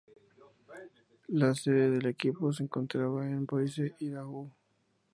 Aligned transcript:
La 1.27 1.53
sede 1.53 1.91
del 1.91 2.07
equipo 2.07 2.51
se 2.51 2.63
encontraba 2.63 3.23
en 3.29 3.45
Boise, 3.45 3.93
Idaho. 3.99 4.49